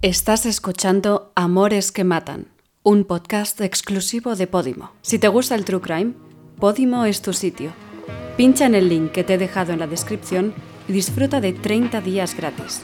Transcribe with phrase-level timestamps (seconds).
[0.00, 2.46] Estás escuchando Amores que Matan,
[2.84, 4.92] un podcast exclusivo de Podimo.
[5.02, 6.12] Si te gusta el True Crime,
[6.60, 7.72] Podimo es tu sitio.
[8.36, 10.54] Pincha en el link que te he dejado en la descripción
[10.86, 12.80] y disfruta de 30 días gratis.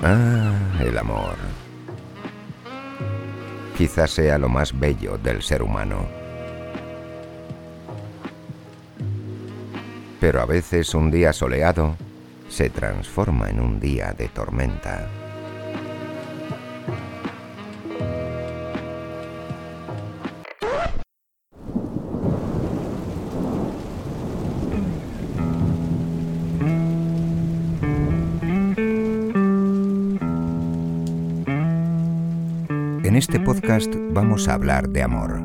[0.00, 1.34] Ah, el amor.
[3.76, 6.06] Quizás sea lo más bello del ser humano.
[10.20, 11.96] Pero a veces un día soleado
[12.48, 15.19] se transforma en un día de tormenta.
[33.20, 35.44] Este podcast vamos a hablar de amor.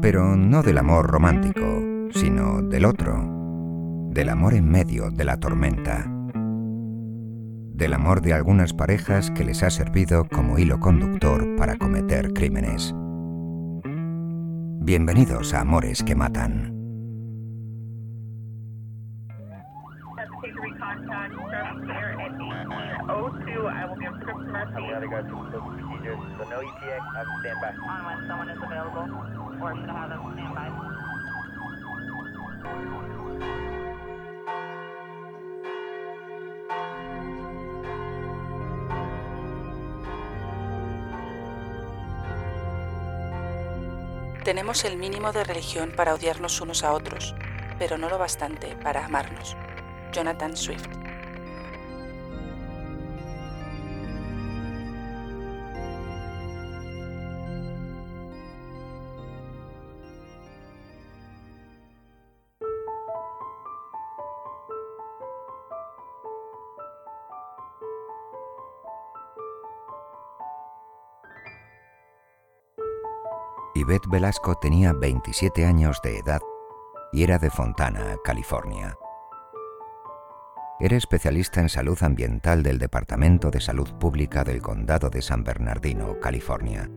[0.00, 1.82] Pero no del amor romántico,
[2.14, 6.06] sino del otro, del amor en medio de la tormenta,
[7.74, 12.94] del amor de algunas parejas que les ha servido como hilo conductor para cometer crímenes.
[14.80, 16.73] Bienvenidos a Amores que Matan.
[44.44, 47.34] Tenemos el mínimo de religión para odiarnos unos a otros,
[47.78, 49.56] pero no lo bastante para amarnos.
[50.12, 51.03] Jonathan Swift.
[73.76, 76.40] Yvette Velasco tenía 27 años de edad
[77.12, 78.96] y era de Fontana, California.
[80.78, 86.20] Era especialista en salud ambiental del Departamento de Salud Pública del Condado de San Bernardino,
[86.20, 86.88] California.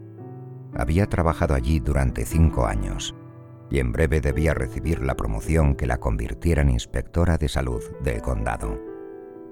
[0.75, 3.15] Había trabajado allí durante cinco años
[3.71, 8.21] y en breve debía recibir la promoción que la convirtiera en inspectora de salud del
[8.21, 8.79] condado.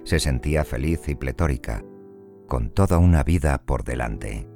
[0.03, 1.83] Se sentía feliz y pletórica,
[2.47, 4.47] con toda una vida por delante.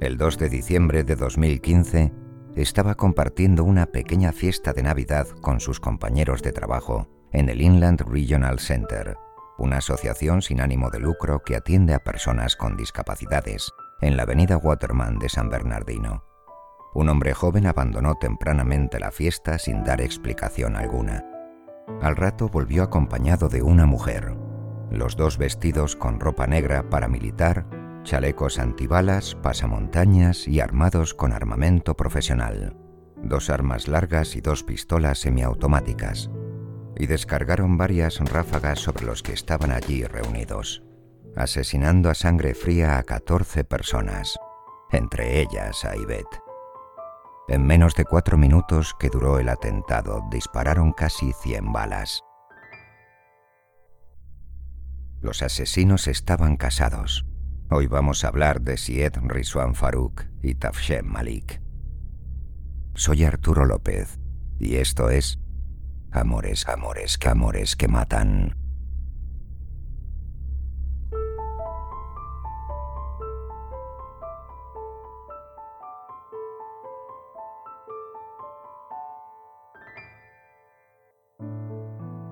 [0.00, 2.10] El 2 de diciembre de 2015
[2.56, 8.00] estaba compartiendo una pequeña fiesta de Navidad con sus compañeros de trabajo en el Inland
[8.00, 9.18] Regional Center,
[9.58, 14.56] una asociación sin ánimo de lucro que atiende a personas con discapacidades en la avenida
[14.56, 16.24] Waterman de San Bernardino.
[16.94, 21.26] Un hombre joven abandonó tempranamente la fiesta sin dar explicación alguna.
[22.00, 24.34] Al rato volvió acompañado de una mujer,
[24.90, 32.76] los dos vestidos con ropa negra paramilitar chalecos antibalas, pasamontañas y armados con armamento profesional,
[33.16, 36.30] dos armas largas y dos pistolas semiautomáticas,
[36.96, 40.82] y descargaron varias ráfagas sobre los que estaban allí reunidos,
[41.36, 44.36] asesinando a sangre fría a 14 personas,
[44.90, 46.40] entre ellas a Ivette.
[47.48, 52.22] En menos de cuatro minutos que duró el atentado, dispararon casi 100 balas.
[55.20, 57.29] Los asesinos estaban casados
[57.72, 61.62] Hoy vamos a hablar de Syed Rizwan Farouk y Tafshem Malik.
[62.96, 64.18] Soy Arturo López
[64.58, 65.38] y esto es
[66.10, 68.59] Amores, Amores, Amores que Matan.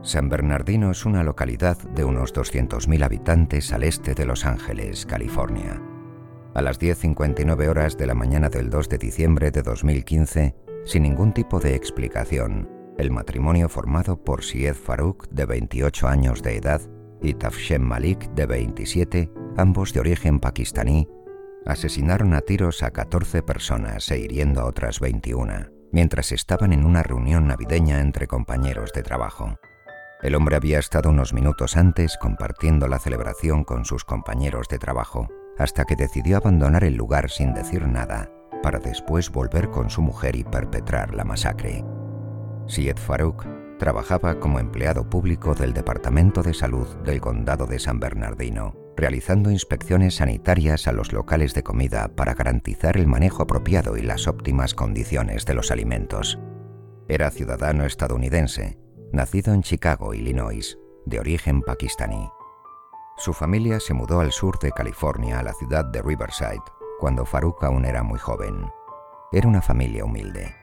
[0.08, 5.82] San Bernardino es una localidad de unos 200.000 habitantes al este de Los Ángeles, California.
[6.54, 10.54] A las 10.59 horas de la mañana del 2 de diciembre de 2015,
[10.86, 16.56] sin ningún tipo de explicación, el matrimonio formado por Syed Farouk, de 28 años de
[16.56, 16.80] edad,
[17.20, 21.06] y Tafshem Malik, de 27, ambos de origen pakistaní,
[21.66, 27.02] asesinaron a tiros a 14 personas e hiriendo a otras 21, mientras estaban en una
[27.02, 29.58] reunión navideña entre compañeros de trabajo.
[30.20, 35.28] El hombre había estado unos minutos antes compartiendo la celebración con sus compañeros de trabajo,
[35.56, 38.28] hasta que decidió abandonar el lugar sin decir nada,
[38.60, 41.84] para después volver con su mujer y perpetrar la masacre.
[42.66, 43.46] Syed Farouk
[43.78, 50.16] trabajaba como empleado público del Departamento de Salud del Condado de San Bernardino, realizando inspecciones
[50.16, 55.46] sanitarias a los locales de comida para garantizar el manejo apropiado y las óptimas condiciones
[55.46, 56.40] de los alimentos.
[57.06, 58.78] Era ciudadano estadounidense
[59.12, 62.28] nacido en Chicago, Illinois, de origen pakistaní.
[63.16, 66.62] Su familia se mudó al sur de California, a la ciudad de Riverside,
[67.00, 68.70] cuando Farouk aún era muy joven.
[69.32, 70.54] Era una familia humilde.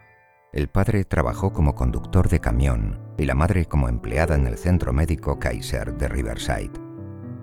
[0.53, 4.93] El padre trabajó como conductor de camión y la madre como empleada en el centro
[4.93, 6.71] médico Kaiser de Riverside.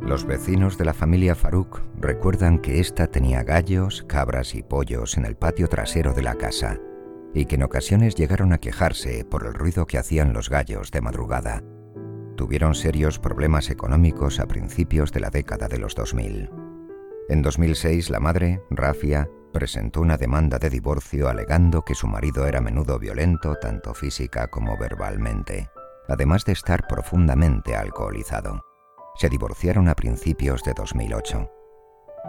[0.01, 5.27] Los vecinos de la familia Farouk recuerdan que ésta tenía gallos, cabras y pollos en
[5.27, 6.81] el patio trasero de la casa
[7.35, 11.01] y que en ocasiones llegaron a quejarse por el ruido que hacían los gallos de
[11.01, 11.63] madrugada.
[12.37, 16.51] Tuvieron serios problemas económicos a principios de la década de los 2000.
[17.29, 22.59] En 2006 la madre, Rafia, presentó una demanda de divorcio alegando que su marido era
[22.59, 25.71] a menudo violento tanto física como verbalmente,
[26.09, 28.63] además de estar profundamente alcoholizado.
[29.17, 31.62] Se divorciaron a principios de 2008.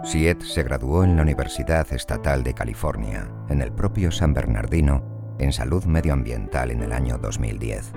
[0.02, 5.52] Siet se graduó en la Universidad Estatal de California, en el propio San Bernardino, en
[5.52, 7.92] salud medioambiental en el año 2010.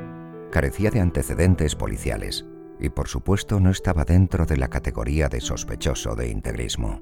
[0.52, 2.46] Carecía de antecedentes policiales
[2.80, 7.02] y por supuesto no estaba dentro de la categoría de sospechoso de integrismo.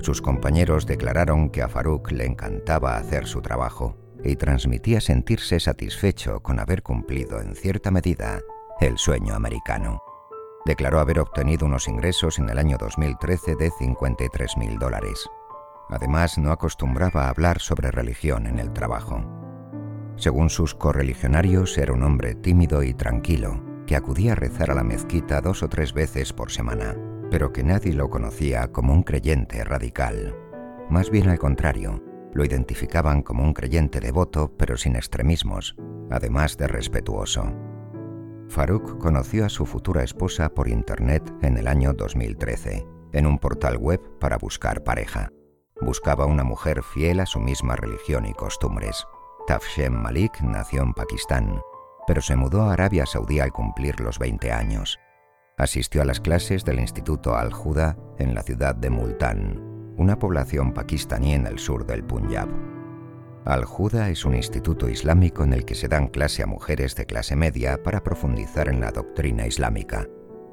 [0.00, 6.40] Sus compañeros declararon que a Farouk le encantaba hacer su trabajo y transmitía sentirse satisfecho
[6.40, 8.40] con haber cumplido en cierta medida
[8.80, 10.02] el sueño americano.
[10.64, 15.28] Declaró haber obtenido unos ingresos en el año 2013 de 53 mil dólares.
[15.88, 19.22] Además, no acostumbraba a hablar sobre religión en el trabajo.
[20.16, 24.84] Según sus correligionarios, era un hombre tímido y tranquilo, que acudía a rezar a la
[24.84, 26.96] mezquita dos o tres veces por semana,
[27.30, 30.36] pero que nadie lo conocía como un creyente radical.
[30.90, 32.02] Más bien al contrario,
[32.34, 35.76] lo identificaban como un creyente devoto pero sin extremismos,
[36.10, 37.67] además de respetuoso.
[38.48, 43.76] Farouk conoció a su futura esposa por Internet en el año 2013, en un portal
[43.76, 45.30] web para buscar pareja.
[45.80, 49.06] Buscaba una mujer fiel a su misma religión y costumbres.
[49.46, 51.60] Tafshem Malik nació en Pakistán,
[52.06, 54.98] pero se mudó a Arabia Saudí al cumplir los 20 años.
[55.58, 61.34] Asistió a las clases del Instituto Al-Huda en la ciudad de Multan, una población pakistaní
[61.34, 62.77] en el sur del Punjab.
[63.44, 67.36] Al-Huda es un instituto islámico en el que se dan clase a mujeres de clase
[67.36, 70.06] media para profundizar en la doctrina islámica.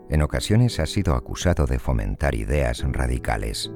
[0.10, 3.72] En ocasiones ha sido acusado de fomentar ideas radicales.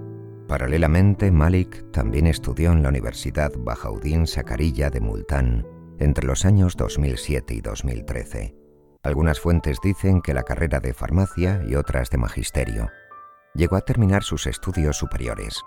[0.47, 5.67] Paralelamente, Malik también estudió en la Universidad Bahauddin Sakarilla de Multan
[5.99, 8.55] entre los años 2007 y 2013.
[9.03, 12.89] Algunas fuentes dicen que la carrera de farmacia y otras de magisterio.
[13.53, 15.61] Llegó a terminar sus estudios superiores.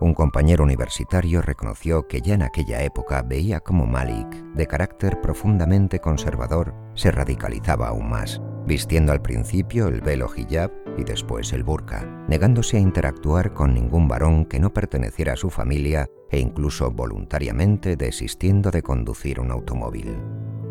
[0.00, 5.98] Un compañero universitario reconoció que ya en aquella época veía cómo Malik, de carácter profundamente
[5.98, 12.04] conservador, se radicalizaba aún más, vistiendo al principio el velo hijab y después el burka,
[12.28, 17.96] negándose a interactuar con ningún varón que no perteneciera a su familia e incluso voluntariamente
[17.96, 20.16] desistiendo de conducir un automóvil.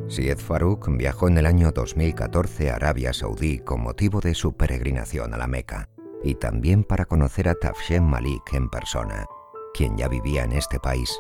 [0.08, 5.34] Syed Farouk viajó en el año 2014 a Arabia Saudí con motivo de su peregrinación
[5.34, 5.90] a la Meca
[6.24, 9.26] y también para conocer a Tafshem Malik en persona,
[9.74, 11.20] quien ya vivía en este país.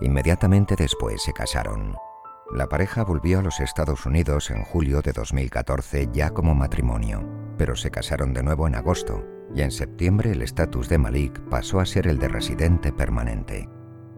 [0.00, 1.94] Inmediatamente después se casaron.
[2.52, 7.22] La pareja volvió a los Estados Unidos en julio de 2014 ya como matrimonio,
[7.56, 9.24] pero se casaron de nuevo en agosto
[9.54, 13.68] y en septiembre el estatus de Malik pasó a ser el de residente permanente.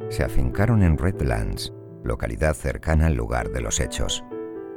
[0.09, 1.73] Se afincaron en Redlands,
[2.03, 4.25] localidad cercana al lugar de los hechos.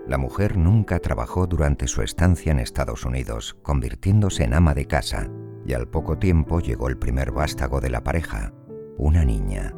[0.08, 5.30] La mujer nunca trabajó durante su estancia en Estados Unidos, convirtiéndose en ama de casa,
[5.68, 8.54] y al poco tiempo llegó el primer vástago de la pareja,
[8.98, 9.76] una niña.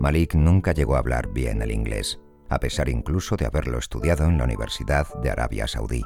[0.00, 4.38] Malik nunca llegó a hablar bien el inglés, a pesar incluso de haberlo estudiado en
[4.38, 6.02] la Universidad de Arabia Saudí.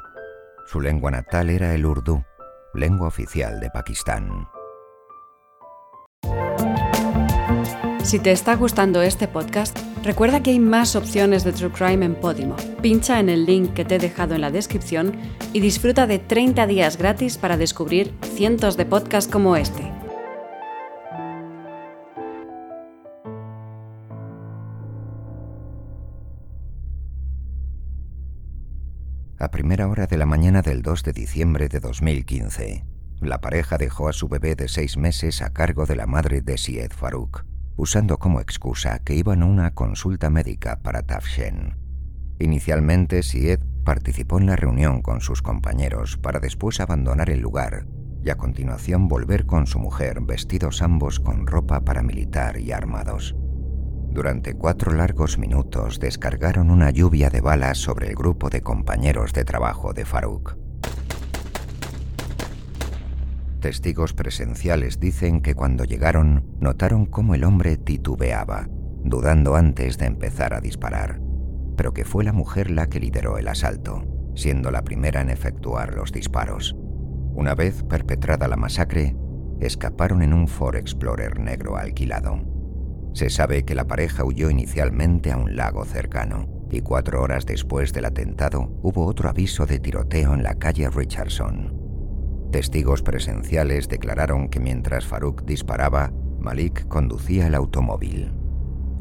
[0.67, 2.23] Su lengua natal era el urdu,
[2.75, 4.47] lengua oficial de Pakistán.
[8.09, 12.15] Si te está gustando este podcast, recuerda que hay más opciones de True Crime en
[12.15, 12.55] Podimo.
[12.81, 15.15] Pincha en el link que te he dejado en la descripción
[15.53, 19.83] y disfruta de 30 días gratis para descubrir cientos de podcasts como este.
[29.37, 32.85] A primera hora de la mañana del 2 de diciembre de 2015,
[33.21, 36.57] la pareja dejó a su bebé de seis meses a cargo de la madre de
[36.57, 37.45] Syed Farouk
[37.79, 41.77] usando como excusa que iban a una consulta médica para Tafshen.
[42.37, 47.87] Inicialmente, Sied participó en la reunión con sus compañeros para después abandonar el lugar
[48.21, 53.33] y a continuación volver con su mujer vestidos ambos con ropa paramilitar y armados.
[54.11, 59.45] Durante cuatro largos minutos descargaron una lluvia de balas sobre el grupo de compañeros de
[59.45, 60.57] trabajo de Farouk.
[63.59, 68.69] Testigos presenciales dicen que cuando llegaron notaron cómo el hombre titubeaba,
[69.03, 71.19] dudando antes de empezar a disparar,
[71.75, 75.93] pero que fue la mujer la que lideró el asalto, siendo la primera en efectuar
[75.93, 76.75] los disparos.
[77.33, 79.17] Una vez perpetrada la masacre,
[79.59, 82.41] escaparon en un Ford Explorer negro alquilado.
[83.13, 87.91] Se sabe que la pareja huyó inicialmente a un lago cercano y cuatro horas después
[87.91, 91.78] del atentado hubo otro aviso de tiroteo en la calle Richardson.
[92.51, 98.33] Testigos presenciales declararon que mientras Farouk disparaba, Malik conducía el automóvil.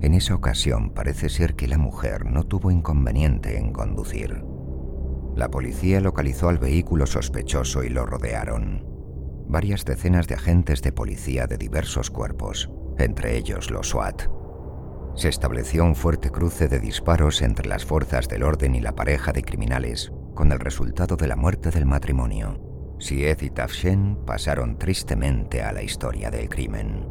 [0.00, 4.44] En esa ocasión parece ser que la mujer no tuvo inconveniente en conducir.
[5.34, 8.84] La policía localizó al vehículo sospechoso y lo rodearon.
[9.48, 14.24] Varias decenas de agentes de policía de diversos cuerpos, entre ellos los SWAT.
[15.14, 19.32] Se estableció un fuerte cruce de disparos entre las fuerzas del orden y la pareja
[19.32, 22.67] de criminales, con el resultado de la muerte del matrimonio.
[22.98, 27.06] Sied y Tafshen pasaron tristemente a la historia del crimen.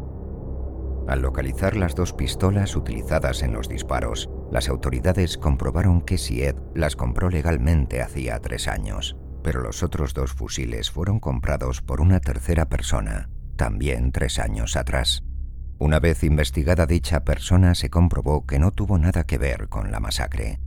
[1.07, 6.97] Al localizar las dos pistolas utilizadas en los disparos, las autoridades comprobaron que Sied las
[6.97, 12.67] compró legalmente hacía tres años, pero los otros dos fusiles fueron comprados por una tercera
[12.67, 15.23] persona, también tres años atrás.
[15.79, 20.01] Una vez investigada dicha persona se comprobó que no tuvo nada que ver con la
[20.01, 20.59] masacre.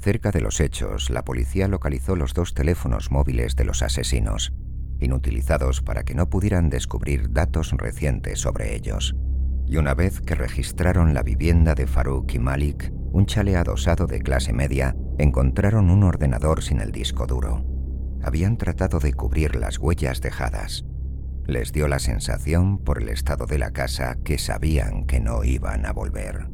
[0.00, 4.52] Cerca de los hechos, la policía localizó los dos teléfonos móviles de los asesinos,
[5.00, 9.16] inutilizados para que no pudieran descubrir datos recientes sobre ellos.
[9.66, 14.20] Y una vez que registraron la vivienda de Farouk y Malik, un chale adosado de
[14.20, 17.64] clase media, encontraron un ordenador sin el disco duro.
[18.22, 20.84] Habían tratado de cubrir las huellas dejadas.
[21.44, 25.86] Les dio la sensación, por el estado de la casa, que sabían que no iban
[25.86, 26.48] a volver.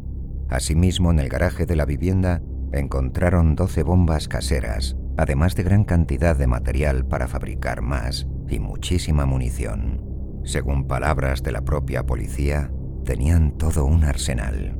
[0.49, 2.41] Asimismo, en el garaje de la vivienda
[2.78, 9.26] encontraron 12 bombas caseras, además de gran cantidad de material para fabricar más y muchísima
[9.26, 10.02] munición.
[10.45, 12.71] Según palabras de la propia policía,
[13.04, 14.78] tenían todo un arsenal.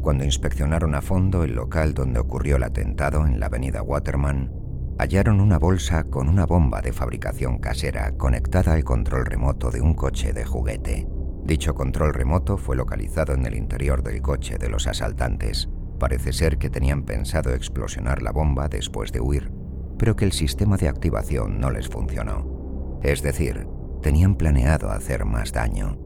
[0.00, 4.52] Cuando inspeccionaron a fondo el local donde ocurrió el atentado en la avenida Waterman,
[4.98, 9.94] hallaron una bolsa con una bomba de fabricación casera conectada al control remoto de un
[9.94, 11.08] coche de juguete.
[11.44, 15.68] Dicho control remoto fue localizado en el interior del coche de los asaltantes.
[16.04, 19.50] Parece ser que tenían pensado explosionar la bomba después de huir,
[19.98, 23.00] pero que el sistema de activación no les funcionó.
[23.02, 23.66] Es decir,
[24.02, 25.96] tenían planeado hacer más daño.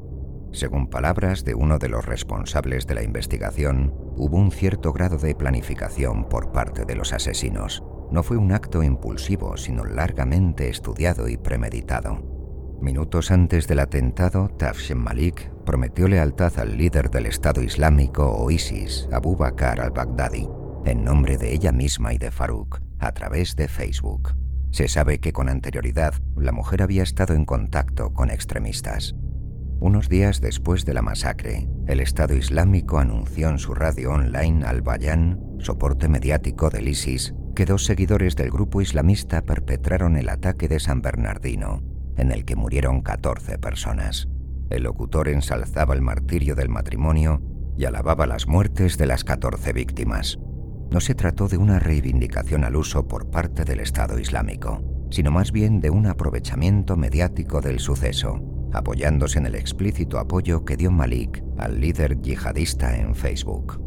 [0.53, 5.35] Según palabras de uno de los responsables de la investigación, hubo un cierto grado de
[5.35, 7.83] planificación por parte de los asesinos.
[8.13, 12.38] No fue un acto impulsivo, sino largamente estudiado y premeditado.
[12.81, 19.09] Minutos antes del atentado, Tafshin Malik prometió lealtad al líder del Estado Islámico o ISIS,
[19.13, 20.49] Abu Bakr al-Baghdadi,
[20.85, 24.37] en nombre de ella misma y de Farouk, a través de Facebook.
[24.71, 29.17] Se sabe que con anterioridad la mujer había estado en contacto con extremistas.
[29.81, 35.41] Unos días después de la masacre, el Estado Islámico anunció en su radio online Al-Bayan,
[35.59, 41.03] soporte mediático del ISIS, que dos seguidores del grupo islamista perpetraron el ataque de San
[41.03, 41.83] Bernardino,
[42.19, 44.29] en el que murieron 14 personas.
[44.71, 47.41] El locutor ensalzaba el martirio del matrimonio
[47.79, 50.39] y alababa las muertes de las 14 víctimas.
[50.91, 55.53] No se trató de una reivindicación al uso por parte del Estado Islámico, sino más
[55.53, 61.43] bien de un aprovechamiento mediático del suceso, apoyándose en el explícito apoyo que dio Malik
[61.57, 63.81] al líder yihadista en Facebook.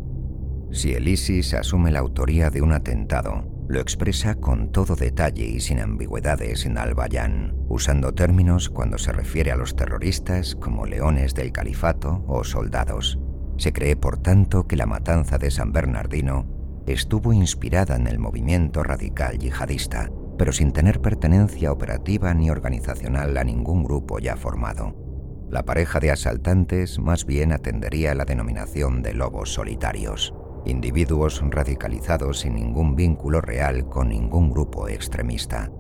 [0.72, 5.62] Si el ISIS asume la autoría de un atentado, lo expresa con todo detalle y
[5.62, 11.54] sin ambigüedades en Al-Bayan, usando términos cuando se refiere a los terroristas como leones del
[11.54, 13.18] califato o soldados.
[13.58, 16.46] Se cree, por tanto, que la matanza de San Bernardino
[16.86, 23.46] estuvo inspirada en el movimiento radical yihadista, pero sin tener pertenencia operativa ni organizacional a
[23.46, 24.98] ningún grupo ya formado.
[25.50, 30.34] La pareja de asaltantes más bien atendería la denominación de lobos solitarios,
[30.66, 35.72] individuos radicalizados sin ningún vínculo real con ningún grupo extremista.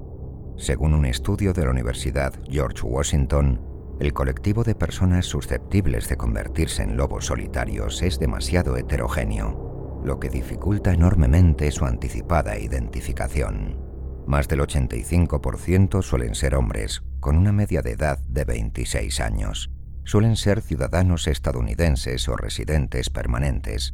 [0.57, 3.61] Según un estudio de la Universidad George Washington,
[3.99, 10.29] el colectivo de personas susceptibles de convertirse en lobos solitarios es demasiado heterogéneo, lo que
[10.29, 13.77] dificulta enormemente su anticipada identificación.
[14.25, 19.71] Más del 85% suelen ser hombres, con una media de edad de 26 años.
[20.03, 23.93] Suelen ser ciudadanos estadounidenses o residentes permanentes,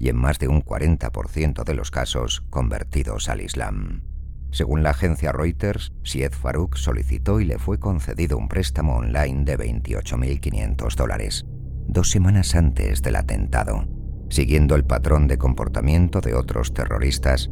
[0.00, 4.02] y en más de un 40% de los casos convertidos al Islam.
[4.50, 9.56] Según la agencia Reuters, Sied Farouk solicitó y le fue concedido un préstamo online de
[9.56, 11.46] 28.500 dólares,
[11.86, 13.86] dos semanas antes del atentado.
[14.30, 17.50] Siguiendo el patrón de comportamiento de otros terroristas,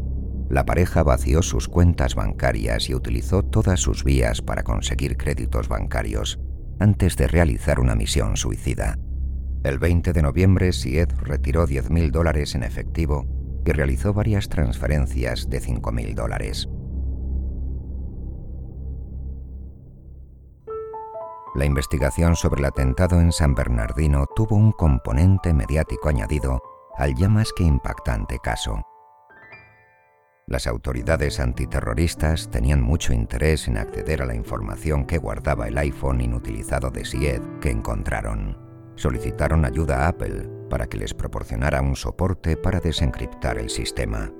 [0.48, 6.40] la pareja vació sus cuentas bancarias y utilizó todas sus vías para conseguir créditos bancarios
[6.80, 8.98] antes de realizar una misión suicida.
[9.64, 13.26] El 20 de noviembre, Sied retiró 10.000 dólares en efectivo
[13.64, 16.68] y realizó varias transferencias de 5.000 dólares.
[21.54, 26.62] La investigación sobre el atentado en San Bernardino tuvo un componente mediático añadido
[26.96, 28.80] al ya más que impactante caso.
[30.46, 36.20] Las autoridades antiterroristas tenían mucho interés en acceder a la información que guardaba el iPhone
[36.20, 38.67] inutilizado de Sied que encontraron.
[38.98, 44.32] Solicitaron ayuda a Apple para que les proporcionara un soporte para desencriptar el sistema.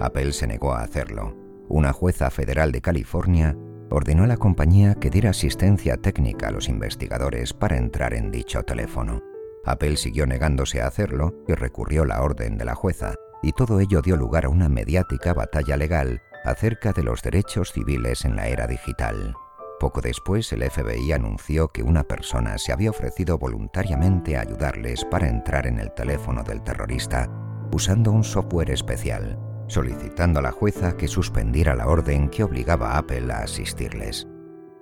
[0.00, 1.36] Apple se negó a hacerlo.
[1.68, 3.54] Una jueza federal de California
[3.90, 8.62] ordenó a la compañía que diera asistencia técnica a los investigadores para entrar en dicho
[8.62, 9.22] teléfono.
[9.66, 14.00] Apple siguió negándose a hacerlo y recurrió la orden de la jueza, y todo ello
[14.00, 18.66] dio lugar a una mediática batalla legal acerca de los derechos civiles en la era
[18.66, 19.34] digital.
[19.78, 25.28] Poco después el FBI anunció que una persona se había ofrecido voluntariamente a ayudarles para
[25.28, 27.30] entrar en el teléfono del terrorista
[27.72, 32.98] usando un software especial, solicitando a la jueza que suspendiera la orden que obligaba a
[32.98, 34.26] Apple a asistirles.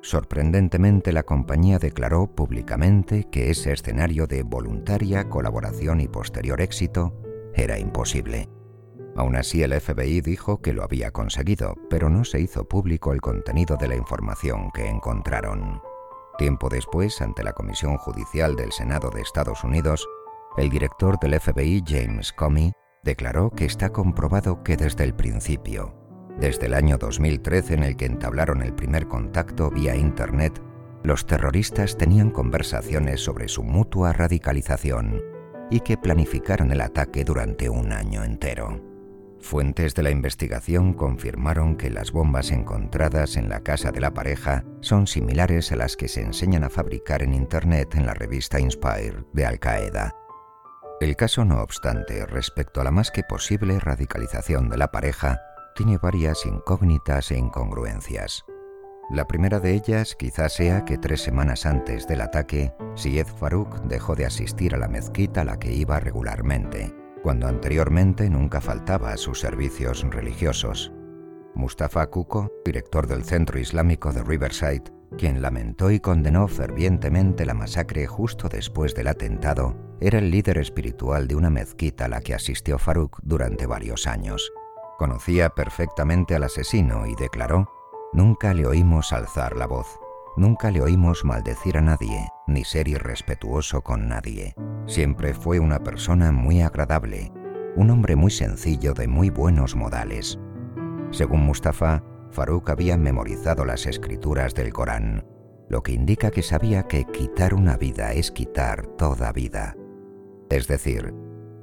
[0.02, 7.12] Sorprendentemente la compañía declaró públicamente que ese escenario de voluntaria colaboración y posterior éxito
[7.54, 8.48] era imposible.
[9.16, 13.22] Aún así, el FBI dijo que lo había conseguido, pero no se hizo público el
[13.22, 15.80] contenido de la información que encontraron.
[16.36, 20.06] Tiempo después, ante la Comisión Judicial del Senado de Estados Unidos,
[20.58, 22.72] el director del FBI, James Comey,
[23.04, 25.94] declaró que está comprobado que desde el principio,
[26.38, 30.60] desde el año 2013 en el que entablaron el primer contacto vía Internet,
[31.02, 35.22] los terroristas tenían conversaciones sobre su mutua radicalización
[35.70, 38.95] y que planificaron el ataque durante un año entero.
[39.40, 44.64] Fuentes de la investigación confirmaron que las bombas encontradas en la casa de la pareja
[44.80, 49.24] son similares a las que se enseñan a fabricar en Internet en la revista Inspire
[49.32, 50.14] de Al Qaeda.
[51.00, 55.40] El caso, no obstante, respecto a la más que posible radicalización de la pareja,
[55.74, 58.44] tiene varias incógnitas e incongruencias.
[59.10, 64.16] La primera de ellas quizás sea que tres semanas antes del ataque, Syed Farouk dejó
[64.16, 66.92] de asistir a la mezquita a la que iba regularmente,
[67.26, 70.92] cuando anteriormente nunca faltaba a sus servicios religiosos.
[71.56, 74.84] Mustafa Kuko, director del Centro Islámico de Riverside,
[75.18, 81.26] quien lamentó y condenó fervientemente la masacre justo después del atentado, era el líder espiritual
[81.26, 84.52] de una mezquita a la que asistió Farouk durante varios años.
[84.96, 87.68] Conocía perfectamente al asesino y declaró
[88.12, 89.98] Nunca le oímos alzar la voz,
[90.36, 94.54] nunca le oímos maldecir a nadie, ni ser irrespetuoso con nadie.
[94.86, 97.32] Siempre fue una persona muy agradable,
[97.76, 100.38] un hombre muy sencillo de muy buenos modales.
[101.10, 105.24] Según Mustafa, Farouk había memorizado las escrituras del Corán,
[105.68, 109.76] lo que indica que sabía que quitar una vida es quitar toda vida.
[110.50, 111.14] Es decir,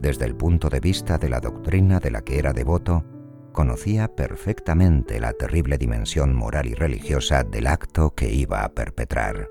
[0.01, 3.05] desde el punto de vista de la doctrina de la que era devoto,
[3.53, 9.47] conocía perfectamente la terrible dimensión moral y religiosa del acto que iba a perpetrar.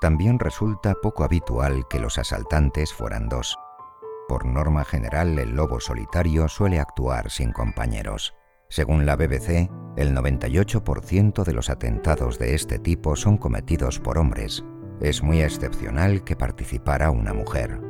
[0.00, 3.58] También resulta poco habitual que los asaltantes fueran dos.
[4.28, 8.34] Por norma general, el lobo solitario suele actuar sin compañeros.
[8.70, 14.64] Según la BBC, el 98% de los atentados de este tipo son cometidos por hombres.
[15.00, 17.80] Es muy excepcional que participara una mujer.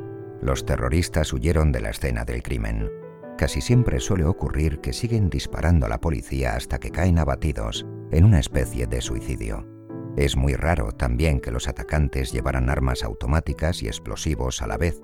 [0.41, 2.89] Los terroristas huyeron de la escena del crimen.
[3.37, 8.25] Casi siempre suele ocurrir que siguen disparando a la policía hasta que caen abatidos, en
[8.25, 9.70] una especie de suicidio.
[10.17, 15.01] Es muy raro también que los atacantes llevaran armas automáticas y explosivos a la vez.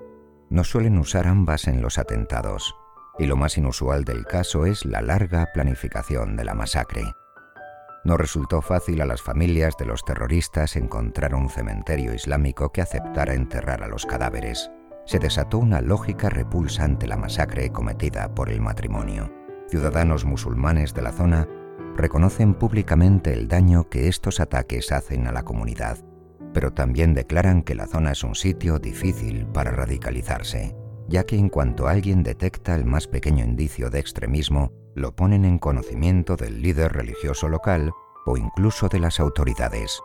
[0.50, 2.74] No suelen usar ambas en los atentados.
[3.18, 7.02] Y lo más inusual del caso es la larga planificación de la masacre.
[8.04, 13.34] No resultó fácil a las familias de los terroristas encontrar un cementerio islámico que aceptara
[13.34, 14.70] enterrar a los cadáveres
[15.08, 19.32] se desató una lógica repulsa ante la masacre cometida por el matrimonio.
[19.70, 21.48] Ciudadanos musulmanes de la zona
[21.98, 25.98] reconocen públicamente el daño que estos ataques hacen a la comunidad,
[26.54, 30.76] pero también declaran que la zona es un sitio difícil para radicalizarse,
[31.08, 35.58] ya que en cuanto alguien detecta el más pequeño indicio de extremismo, lo ponen en
[35.58, 37.92] conocimiento del líder religioso local
[38.26, 40.00] o incluso de las autoridades.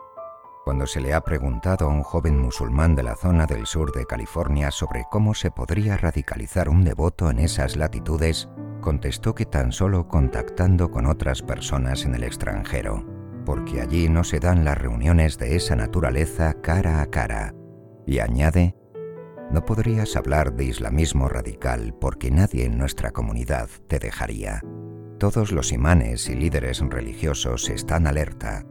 [0.64, 4.06] Cuando se le ha preguntado a un joven musulmán de la zona del sur de
[4.06, 8.48] California sobre cómo se podría radicalizar un devoto en esas latitudes,
[8.84, 13.06] contestó que tan solo contactando con otras personas en el extranjero,
[13.46, 17.54] porque allí no se dan las reuniones de esa naturaleza cara a cara.
[18.06, 18.76] Y añade,
[19.50, 24.60] no podrías hablar de islamismo radical porque nadie en nuestra comunidad te dejaría.
[25.18, 28.66] Todos los imanes y líderes religiosos están alerta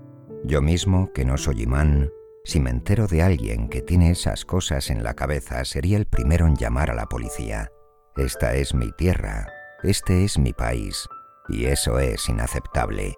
[0.46, 2.12] yo mismo, que no soy imán,
[2.44, 6.46] si me entero de alguien que tiene esas cosas en la cabeza, sería el primero
[6.46, 7.72] en llamar a la policía.
[8.18, 9.48] Esta es mi tierra,
[9.84, 11.10] este es mi país
[11.50, 13.18] y eso es inaceptable.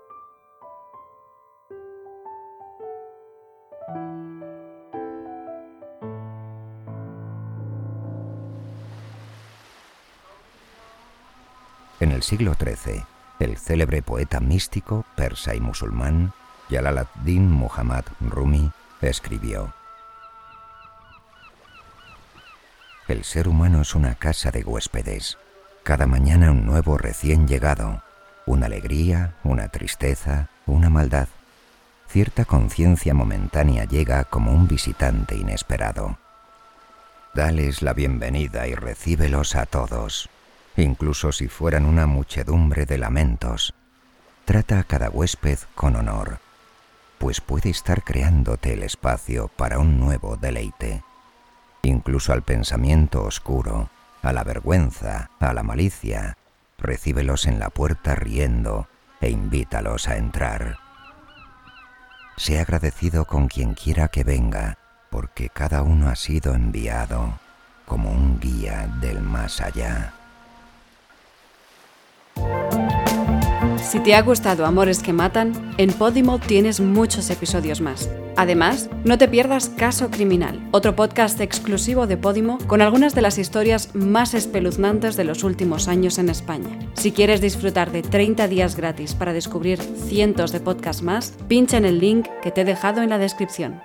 [11.99, 13.03] En el siglo XIII,
[13.37, 16.33] el célebre poeta místico persa y musulmán
[16.71, 19.71] Jalaladdin Muhammad Rumi escribió:
[23.07, 25.37] El ser humano es una casa de huéspedes.
[25.85, 28.03] Cada mañana un nuevo recién llegado,
[28.45, 31.29] una alegría, una tristeza, una maldad.
[32.09, 36.17] Cierta conciencia momentánea llega como un visitante inesperado.
[37.33, 40.29] Dales la bienvenida y recíbelos a todos
[40.77, 43.73] incluso si fueran una muchedumbre de lamentos.
[44.45, 46.39] Trata a cada huésped con honor,
[47.17, 51.03] pues puede estar creándote el espacio para un nuevo deleite.
[51.81, 53.89] Incluso al pensamiento oscuro,
[54.25, 56.37] a la vergüenza, a la malicia,
[56.77, 58.87] recíbelos en la puerta riendo
[59.21, 60.77] e invítalos a entrar.
[62.35, 64.77] Sé agradecido con quien quiera que venga,
[65.09, 67.39] porque cada uno ha sido enviado
[67.85, 70.13] como un guía del más allá.
[73.85, 78.09] Si te ha gustado Amores que Matan, en Podimo tienes muchos episodios más.
[78.35, 83.37] Además, no te pierdas Caso Criminal, otro podcast exclusivo de Podimo con algunas de las
[83.37, 86.79] historias más espeluznantes de los últimos años en España.
[86.95, 91.85] Si quieres disfrutar de 30 días gratis para descubrir cientos de podcasts más, pincha en
[91.85, 93.81] el link que te he dejado en la descripción.